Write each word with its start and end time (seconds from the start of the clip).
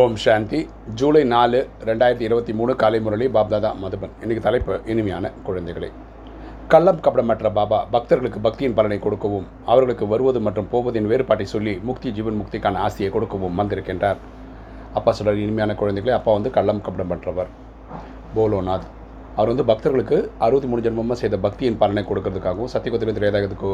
ஓம் 0.00 0.14
சாந்தி. 0.16 0.58
ஜூலை 0.98 1.22
நாலு 1.32 1.58
ரெண்டாயிரத்தி 1.88 2.24
இருபத்தி 2.26 2.52
மூணு 2.52 2.76
காலை 2.76 3.00
முரளி 3.00 3.26
பாப்தாதா 3.34 3.70
மதுபன். 3.80 4.12
இன்னைக்கு 4.22 4.44
தலைப்பு 4.46 4.74
இனிமையான 4.92 5.30
குழந்தைகளே. 5.46 5.88
கள்ளம் 6.72 7.00
கபடமற்ற 7.06 7.50
பாபா 7.58 7.78
பக்தர்களுக்கு 7.94 8.40
பக்தியின் 8.46 8.76
பலனை 8.78 8.98
கொடுக்கவும் 8.98 9.46
அவர்களுக்கு 9.66 10.06
வருவது 10.06 10.40
மற்றும் 10.40 10.68
போவதின் 10.70 11.08
வேறுபாட்டை 11.10 11.46
சொல்லி 11.54 11.74
முக்தி 11.88 12.10
ஜீவன் 12.10 12.38
முக்திக்கான 12.40 12.80
ஆசையை 12.86 13.10
கொடுக்கவும் 13.12 13.58
வந்திருக்கின்றார். 13.60 14.16
அப்பா 14.94 15.12
சொல்கிற 15.12 15.36
இனிமையான 15.46 15.76
குழந்தைகளே 15.82 16.14
அப்பா 16.18 16.32
வந்து 16.32 16.50
கள்ளம் 16.50 16.82
கபடமற்றவர். 16.88 17.50
போலோநாத். 18.36 18.88
அவர் 19.36 19.52
வந்து 19.52 19.68
பக்தர்களுக்கு 19.72 20.30
அறுபத்தி 20.38 20.70
மூணு 20.70 20.84
ஜென்மமாக 20.88 21.18
செய்த 21.24 21.36
பக்தியின் 21.36 21.78
பலனை 21.82 22.04
கொடுக்கறதுக்காகவும் 22.08 22.72
சத்தியகுத்திரம் 22.76 23.18
திரேதாகத்துக்கு 23.20 23.72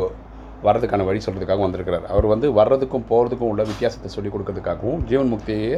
வர்றதுக்கான 0.66 1.04
வழி 1.08 1.20
சொல்கிறதுக்காகவும் 1.24 1.66
வந்திருக்கிறார். 1.66 2.06
அவர் 2.14 2.26
வந்து 2.32 2.46
வர்றதுக்கும் 2.58 3.04
போகிறதுக்கும் 3.10 3.50
உள்ள 3.52 3.62
வித்தியாசத்தை 3.70 4.10
சொல்லிக் 4.16 4.34
கொடுக்கறதுக்காகவும் 4.34 5.02
ஜீவன் 5.10 5.30
முக்தியை 5.34 5.72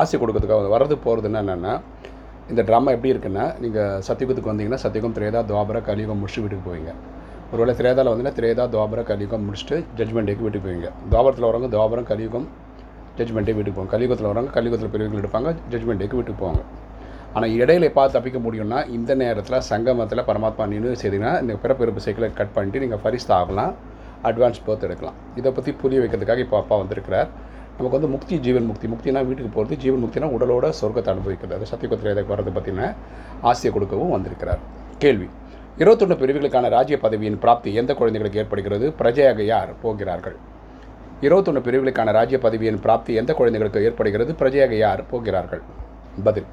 ஆசை 0.00 0.16
கொடுக்கறதுக்காக 0.22 0.70
வர்றது 0.76 0.96
போகிறதுன்னா 1.06 1.40
என்னென்னா 1.44 1.74
இந்த 2.52 2.62
ட்ராமா 2.68 2.90
எப்படி 2.96 3.12
இருக்குன்னா 3.14 3.46
நீங்கள் 3.62 4.02
சத்தியுகத்துக்கு 4.08 4.50
வந்தீங்கன்னா 4.52 4.80
சத்தியுகம் 4.84 5.16
திரேதா 5.18 5.40
துவாபர 5.50 5.80
கலியுகம் 5.88 6.20
முடிச்சு 6.22 6.42
வீட்டுக்கு 6.44 6.66
போவீங்க. 6.68 6.92
ஒருவேளை 7.52 7.74
திரேதாவில் 7.80 8.10
வந்தீங்கன்னா 8.12 8.38
திரேதா 8.38 8.64
துவாபர 8.74 9.02
கலியுகம் 9.10 9.44
முடிச்சுட்டு 9.46 9.76
ஜட்மெண்ட் 9.98 10.28
டேக்கு 10.30 10.44
வீட்டுக்கு 10.46 10.66
போவீங்க. 10.68 10.88
துவாபரத்தில் 11.12 11.48
வரவங்க 11.48 11.70
துவாபரம் 11.74 12.08
கலியுகம் 12.12 12.46
ஜட்மெண்ட் 13.18 13.48
டே 13.48 13.54
வீட்டுக்கு 13.58 13.76
போவாங்க. 13.78 13.92
கலியுகத்தில் 13.96 14.30
வரவங்க 14.30 14.52
கலியுகத்தில் 14.56 14.92
பெரியவர்கள் 14.94 15.22
எடுப்பாங்க 15.22 15.50
ஜட்மெண்ட் 15.72 16.00
டேக்கு 16.02 16.18
வீட்டுக்கு 16.18 16.40
போவாங்க. 16.44 16.62
ஆனால் 17.36 17.54
இடையில 17.62 17.86
பார்த்து 17.96 18.16
தப்பிக்க 18.16 18.38
முடியும்னா 18.44 18.78
இந்த 18.96 19.12
நேரத்தில் 19.22 19.58
சங்கமத்தில் 19.70 20.26
பரமாத்மா 20.28 20.66
நினைவு 20.74 20.96
செய்தீங்கன்னா 21.02 21.34
இந்த 21.44 21.54
பிறப்பிறப்பு 21.62 22.02
சைக்கிளை 22.06 22.28
கட் 22.40 22.54
பண்ணிட்டு 22.56 22.82
நீங்கள் 22.84 23.00
ஃபரிஸ்ட் 23.02 23.34
ஆகலாம் 23.38 23.72
அட்வான்ஸ் 24.24 24.60
பேர்த் 24.66 24.82
எடுக்கலாம். 24.82 25.14
இதை 25.36 25.52
பற்றி 25.52 25.72
புரிய 25.72 26.00
வைக்கிறதுக்காக 26.00 26.38
இப்போ 26.38 26.56
அப்பா 26.56 26.76
வந்திருக்கிறார். 26.76 27.28
நமக்கு 27.76 27.98
வந்து 27.98 28.08
முக்தி 28.08 28.38
ஜீவன் 28.38 28.64
முக்தி. 28.64 28.86
முக்தினா 28.86 29.26
வீட்டுக்கு 29.26 29.50
போகிறது 29.54 29.82
ஜீவன் 29.82 30.02
முக்தினா 30.04 30.26
உடலோட 30.36 30.72
சொர்க்கத்தை 30.80 31.08
அனுபவிக்கிறது. 31.08 31.54
அது 31.54 31.66
சத்தியகுத்திரை 31.72 32.10
இதை 32.10 32.24
வர்றது 32.24 32.56
பற்றின 32.58 32.94
ஆசையை 33.40 33.72
கொடுக்கவும் 33.72 34.10
வந்திருக்கிறார். 34.10 34.58
கேள்வி. 34.98 35.28
இருபத்தொன்று 35.78 36.26
பிரிவுகளுக்கான 36.26 36.68
ராஜ்ய 36.68 36.98
பதவியின் 37.02 37.38
பிராப்தி 37.38 37.74
எந்த 37.74 37.94
குழந்தைகளுக்கு 37.94 38.40
ஏற்படுகிறது? 38.40 38.92
பிரஜையாக 38.98 39.40
யார் 39.40 39.80
போகிறார்கள்? 39.82 40.36
இருபத்தொன்று 41.20 41.60
பிரிவுகளுக்கான 41.60 42.12
ராஜ்ய 42.12 42.38
பதவியின் 42.38 42.80
பிராப்தி 42.80 43.14
எந்த 43.14 43.34
குழந்தைகளுக்கு 43.34 43.84
ஏற்படுகிறது? 43.84 44.32
பிரஜையாக 44.32 44.70
யார் 44.70 45.06
போகிறார்கள்? 45.06 45.60
பதில். 46.24 46.44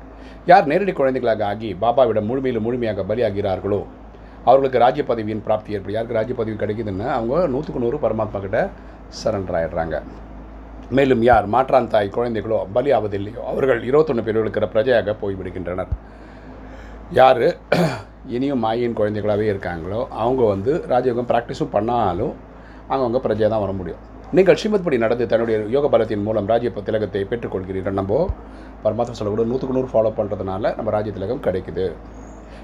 யார் 0.46 0.66
நேரடி 0.66 0.92
குழந்தைகளாக 0.92 1.46
ஆகி 1.46 1.76
பாபாவிடம் 1.82 2.26
முழுமையில் 2.26 2.62
முழுமையாக 2.62 3.02
பலியாகிறார்களோ? 3.02 3.84
அவர்களுக்கு 4.50 4.84
ராஜ்ய 4.86 5.04
பதவியின் 5.12 5.44
பிராப்தி 5.48 5.76
ஏற்படும் 5.76 5.96
யாருக்கு 5.98 6.20
ராஜ்ய 6.20 6.36
பதவி 6.40 6.56
கிடைக்குதுன்னா 6.64 7.08
அவங்க 7.18 7.36
நூற்றுக்கு 7.54 7.84
நூறு 7.84 8.00
பரமாத்மா 8.06 8.42
கிட்ட 8.46 8.60
சரண்டர் 9.22 9.58
ஆகிடுறாங்க 9.60 9.98
மேலும் 10.98 11.24
யார் 11.30 11.46
மாற்றான் 11.54 11.92
தாய் 11.94 12.16
குழந்தைகளோ 12.16 12.58
பலி 12.76 12.90
ஆவதில்லையோ 12.98 13.44
அவர்கள் 13.52 13.80
இருபத்தொன்று 13.90 14.26
பேர் 14.26 14.40
இருக்கிற 14.42 14.66
பிரஜையாக 14.74 15.16
போய்விடுகின்றனர் 15.22 15.94
யார்? 17.20 17.46
இனியும் 18.36 18.62
மாயின் 18.66 18.98
குழந்தைகளாகவே 19.00 19.48
இருக்காங்களோ 19.54 20.00
அவங்க 20.24 20.42
வந்து 20.52 20.72
ராஜயோகம் 20.92 21.30
ப்ராக்டிஸும் 21.32 21.74
பண்ணாலும் 21.76 22.34
அவங்கவுங்க 22.92 23.20
பிரஜையாக 23.26 23.52
தான் 23.54 23.64
வர 23.66 23.74
முடியும். 23.80 24.02
நீங்கள் 24.38 24.58
ஸ்ரீமத்படி 24.60 24.98
நடந்து 25.04 25.26
தன்னுடைய 25.32 25.58
யோக 25.76 25.90
பலத்தின் 25.96 26.26
மூலம் 26.28 26.50
ராஜ்ய 26.52 26.72
திலகத்தை 26.88 27.22
பெற்றுக்கொள்கிறீர்கள். 27.32 27.98
நம்ம 28.00 28.20
பரமாத்மா 28.86 29.18
சொல்லக்கூட 29.20 29.46
நூற்றுக்கு 29.52 29.78
நூறு 29.78 29.92
ஃபாலோ 29.94 30.12
பண்ணுறதுனால 30.20 30.74
நம்ம 30.78 30.92
ராஜ்ய 30.98 31.14
திலகம் 31.18 31.44
கிடைக்குது. 31.48 31.88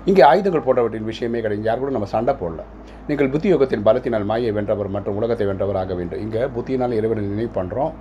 இங்கே 0.10 0.24
ஆயுதங்கள் 0.30 0.66
போன்றவற்றின் 0.68 1.10
விஷயமே 1.12 1.42
கிடையாது. 1.46 1.68
யார் 1.70 1.82
கூட 1.84 1.92
நம்ம 1.98 2.08
சண்டை 2.16 2.34
போடல. 2.42 2.64
நீங்கள் 3.10 3.30
புத்தி 3.34 3.50
யோகத்தின் 3.54 3.86
பலத்தினால் 3.88 4.26
மாயை 4.32 4.52
வென்றவர் 4.58 4.90
மற்றும் 4.96 5.18
உலகத்தை 5.20 5.46
வென்றவர் 5.52 5.80
ஆக 5.84 5.94
வேண்டும். 6.00 6.22
இங்கே 6.26 6.42
புத்தியினால் 6.56 6.98
இறைவனை 7.00 7.24
நினைவு 7.34 7.52
பண்ணுறோம் 7.60 7.94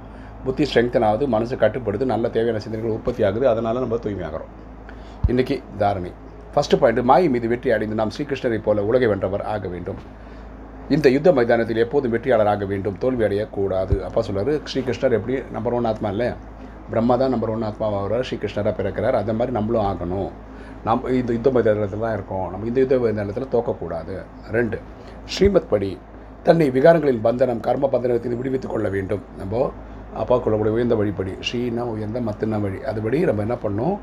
புத்தி 0.47 0.65
ஸ்ட்ரெங்தன் 0.71 1.07
ஆகுது 1.11 1.25
மனசு 1.37 1.55
கட்டுப்படுது 1.63 2.05
நல்ல 2.13 2.29
தேவையான 2.37 2.61
சிந்தனைகள் 2.65 2.97
உற்பத்தி 2.99 3.23
ஆகுது 3.29 3.47
அதனால் 3.53 3.85
நம்ம 3.85 3.99
தூய்மையாகிறோம். 4.05 4.53
இன்றைக்கி 5.33 5.57
தாரணை. 5.83 6.13
ஃபஸ்ட்டு 6.55 6.79
பாயிண்ட் 6.83 7.03
மாயை 7.11 7.27
மீது 7.35 7.49
வெற்றி 7.53 7.71
அடைந்து 7.75 7.99
நாம் 7.99 8.13
ஸ்ரீகிருஷ்ணரை 8.15 8.61
போல 8.69 8.85
உலகை 8.91 9.09
வென்றவர் 9.13 9.45
ஆக 9.55 9.69
வேண்டும். 9.75 10.01
இந்த 10.95 11.09
யுத்த 11.15 11.33
மைதானத்தில் 11.37 11.83
எப்போதும் 11.85 12.13
வெற்றியாளர் 12.15 12.51
ஆக 12.53 12.65
வேண்டும். 12.71 12.97
தோல்வி 13.03 13.23
அடையக்கூடாது 13.27 13.97
அப்போ 14.07 14.23
சொல்கிறார் 14.29 14.65
ஸ்ரீகிருஷ்ணர் 14.71 15.15
எப்படி? 15.19 15.35
நம்பர் 15.57 15.77
ஒன் 15.79 15.89
ஆத்மா 15.91 16.09
இல்லை 16.15 16.29
பிரம்மா 16.91 17.17
தான் 17.17 17.31
நம்பர் 17.31 17.51
ஒன் 17.51 17.63
ஆத்மாவாகிறார் 17.63 18.25
ஸ்ரீகிருஷ்ணராக 18.31 18.75
பிறக்கிறார். 18.79 19.13
அந்த 19.13 19.33
மாதிரி 19.33 19.53
நம்மளும் 19.53 19.85
ஆகணும். 19.85 20.31
நம்ம 20.85 21.11
இந்த 21.11 21.33
யுத்த 21.33 21.51
மைதானத்தில் 21.51 21.99
தான் 21.99 22.13
இருக்கோம். 22.13 22.51
நம்ம 22.51 22.67
இந்த 22.67 22.81
யுத்த 22.81 22.97
நிலத்தில் 22.97 23.53
தோக்கக்கூடாது. 23.53 24.25
ரெண்டு 24.51 24.79
ஸ்ரீமத் 25.25 25.71
படி 25.71 25.99
தன்னை 26.43 26.71
விகாரங்களின் 26.71 27.25
பந்தனம் 27.25 27.61
கர்ம 27.61 27.89
பந்தனத்தில் 27.93 28.37
விடுவித்துக் 28.37 28.71
கொள்ள 28.71 28.89
வேண்டும். 28.89 29.23
நம்ம 29.39 29.73
அப்பா 30.15 30.39
கொள்ளக்கூடிய 30.39 30.75
உயர்ந்த 30.75 30.95
வழிப்படி 30.95 31.33
ஸ்ரீனா 31.53 31.81
உயர்ந்த 31.81 32.21
மத்தின 32.21 32.61
வழி. 32.61 32.77
அதுபடி 32.77 33.35
நம்ம 33.35 33.41
என்ன 33.41 33.55
பண்ணணும்? 33.55 33.99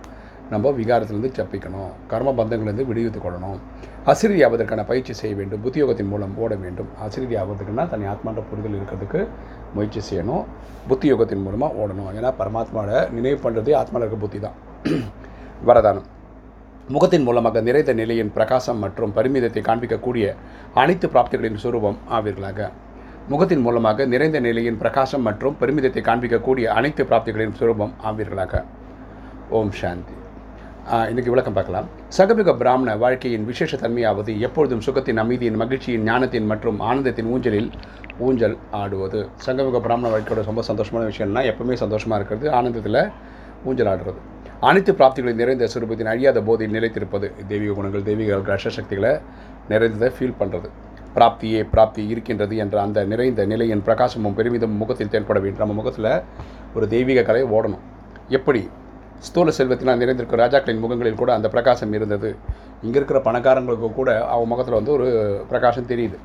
நம்ம 0.50 0.70
விகாரத்திலேருந்து 0.70 1.32
தப்பிக்கணும். 1.40 1.92
கர்ம 2.08 2.44
பந்தங்கள்லேருந்து 2.44 2.86
விடுவித்துக் 2.86 3.26
கொள்ளணும். 3.26 3.60
அசிரி 4.06 4.84
பயிற்சி 4.84 5.14
செய்ய 5.14 5.36
வேண்டும். 5.36 5.64
புத்தியோகத்தின் 5.64 6.08
மூலம் 6.08 6.38
ஓட 6.38 6.56
வேண்டும். 6.56 6.88
அசிரி 7.06 7.38
ஆவதற்குன்னா 7.42 7.90
தன்னை 7.90 8.14
ஆத்மான்ற 8.14 8.44
புரிதல் 8.50 8.80
இருக்கிறதுக்கு 8.80 9.28
முயற்சி 9.74 10.02
செய்யணும். 10.10 10.46
புத்தி 10.88 11.14
யோகத்தின் 11.14 11.42
மூலமாக 11.42 11.74
ஓடணும். 11.74 12.16
ஏன்னா 12.20 12.34
பரமாத்மாவை 12.40 13.12
நினைவு 13.12 13.50
பண்ணுறதே 13.50 13.74
ஆத்மாவில் 13.82 14.06
இருக்க 14.06 14.16
புத்தி 14.16 14.40
தான். 14.40 14.54
வரதானம். 15.66 16.08
முகத்தின் 16.88 17.24
மூலமாக 17.24 17.62
நிறைந்த 17.62 17.94
நிலையின் 17.94 18.34
பிரகாசம் 18.34 18.78
மற்றும் 18.78 19.14
பரிமிதத்தை 19.16 19.62
காண்பிக்கக்கூடிய 19.70 20.36
அனைத்து 20.74 21.08
பிராப்திகளின் 21.08 21.58
சுரூபம் 21.64 21.98
ஆவீர்களாக. 22.12 22.70
முகத்தின் 23.28 23.62
மூலமாக 23.62 24.06
நிறைந்த 24.06 24.40
நிலையின் 24.40 24.78
பிரகாசம் 24.78 25.22
மற்றும் 25.22 25.58
பெருமிதத்தை 25.62 26.02
காண்பிக்கக்கூடிய 26.10 26.64
அனைத்து 26.64 27.04
பிராப்திகளின் 27.04 27.54
சுரூபம் 27.60 27.92
ஆவீர்களாக. 28.06 28.64
ஓம் 29.50 29.72
சாந்தி. 29.72 30.14
இன்றைக்கு 30.88 31.32
விளக்கம் 31.32 31.56
பார்க்கலாம். 31.56 31.88
சகமிக 32.18 32.52
பிராமண 32.60 32.90
வாழ்க்கையின் 33.02 33.46
விசேஷ 33.48 33.78
தன்மையாவது 33.82 34.32
எப்பொழுதும் 34.48 34.84
சுகத்தின் 34.86 35.20
அமைதியின் 35.24 35.58
மகிழ்ச்சியின் 35.62 36.06
ஞானத்தின் 36.10 36.48
மற்றும் 36.52 36.78
ஆனந்தத்தின் 36.90 37.30
ஊஞ்சலில் 37.34 37.68
ஊஞ்சல் 38.28 38.56
ஆடுவது. 38.82 39.22
சங்கமிக 39.46 39.82
பிராமண 39.88 40.12
வாழ்க்கையோட 40.14 40.46
ரொம்ப 40.50 40.64
சந்தோஷமான 40.70 41.10
விஷயம்னா 41.12 41.44
எப்பவுமே 41.52 41.78
சந்தோஷமாக 41.84 42.20
இருக்கிறது 42.22 42.48
ஆனந்தத்தில் 42.60 43.00
ஊஞ்சல் 43.68 43.90
ஆடுறது. 43.94 44.20
அனைத்து 44.70 44.94
பிராப்திகளையும் 45.02 45.42
நிறைந்த 45.44 45.70
சுரூபத்தின் 45.74 46.12
அழியாத 46.14 46.46
போதில் 46.50 46.74
நிலைத்திருப்பது. 46.78 47.30
தெய்வீக 47.52 47.76
குணங்கள் 47.82 48.08
தெய்வீக 48.10 48.58
சக்திகளை 48.80 49.14
நிறைந்ததை 49.74 50.12
ஃபீல் 50.18 50.40
பண்ணுறது 50.42 50.72
பிராப்தியே 51.20 51.62
பிராப்தி 51.76 52.02
இருக்கின்றது 52.16 52.56
என்ற 52.64 52.76
அந்த 52.88 53.08
நிறைந்த 53.14 53.44
நிலையின் 53.54 53.86
பிரகாசமும் 53.88 54.40
பெருமிதமும் 54.42 54.82
முகத்தில் 54.86 55.14
தென்பட 55.16 55.40
வேண்டும். 55.44 55.64
நம்ம 55.66 55.80
முகத்தில் 55.84 56.14
ஒரு 56.76 56.88
தெய்வீக 56.98 57.22
கலை 57.30 57.46
ஓடணும். 57.58 57.86
எப்படி? 58.40 58.64
ஸ்தூல 59.26 59.52
செல்வத்தினால் 59.58 60.02
நிறைந்திருக்கும் 60.02 60.42
ராஜாக்களின் 60.42 60.82
முகங்களில் 60.84 61.22
கூட 61.22 61.32
அந்த 61.38 61.48
பிரகாசம் 61.54 61.94
இருந்தது. 61.98 62.30
இங்கே 62.86 62.98
இருக்கிற 63.00 63.20
பணக்காரங்களுக்கு 63.28 63.88
கூட 64.00 64.10
அவங்க 64.34 64.50
முகத்தில் 64.54 64.78
வந்து 64.80 64.94
ஒரு 64.98 65.08
பிரகாசம் 65.52 65.88
தெரியுது. 65.92 66.18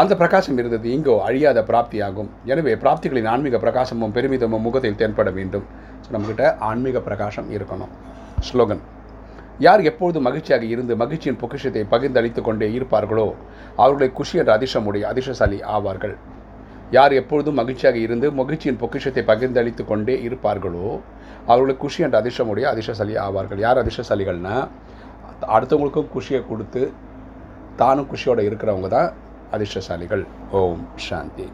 அந்த 0.00 0.12
பிரகாசம் 0.20 0.58
இருந்தது 0.60 0.86
இங்கோ 0.96 1.14
அழியாத 1.28 1.58
பிராப்தியாகும். 1.70 2.30
எனவே 2.52 2.72
பிராப்திகளின் 2.82 3.28
ஆன்மீக 3.32 3.58
பிரகாசமும் 3.64 4.14
பெருமிதமும் 4.16 4.64
முகத்தில் 4.66 4.98
தென்பட 5.02 5.30
வேண்டும். 5.38 5.66
ஸோ 6.04 6.08
நம்மக்கிட்ட 6.14 6.46
ஆன்மீக 6.70 7.00
பிரகாசம் 7.08 7.48
இருக்கணும். 7.56 7.94
ஸ்லோகன் 8.48 8.82
யார் 9.64 9.82
எப்பொழுது 9.88 10.18
மகிழ்ச்சியாக 10.26 10.64
இருந்து 10.74 10.92
மகிழ்ச்சியின் 11.02 11.40
பொக்கிஷத்தை 11.42 11.82
பகிர்ந்தளித்து 11.92 12.40
கொண்டே 12.46 12.68
இருப்பார்களோ 12.76 13.26
அவர்களை 13.82 14.08
குஷி 14.18 14.40
என்ற 14.42 14.52
அதிர்ஷ்டமுடைய 14.58 15.04
அதிர்ஷ்டசாலி 15.10 15.58
ஆவார்கள். 15.74 16.16
யார் 16.96 17.12
எப்பொழுதும் 17.20 17.58
மகிழ்ச்சியாக 17.60 17.98
இருந்து 18.06 18.26
மகிழ்ச்சியின் 18.40 18.80
பொக்கிஷத்தை 18.82 19.22
பகிர்ந்தளித்து 19.30 19.84
கொண்டே 19.90 20.14
இருப்பார்களோ 20.26 20.88
அவர்களுக்கு 21.50 21.82
குஷி 21.84 22.02
என்ற 22.06 22.16
அதிர்ஷ்டமுடைய 22.22 22.66
அதிர்ஷ்டசாலி 22.72 23.14
ஆவார்கள். 23.26 23.60
யார் 23.66 23.80
அதிர்ஷ்டசாலிகள்னா 23.82 24.56
அடுத்தவங்களுக்கும் 25.56 26.12
குஷியை 26.14 26.42
கொடுத்து 26.50 26.82
தானும் 27.82 28.10
குஷியோடு 28.12 28.48
இருக்கிறவங்க 28.48 28.88
தான் 28.96 29.10
அதிர்ஷ்டசாலிகள். 29.56 30.24
ஓம் 30.60 30.84
சாந்தி. 31.08 31.46